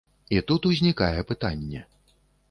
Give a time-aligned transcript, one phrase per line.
[0.35, 1.83] І тут узнікае пытанне.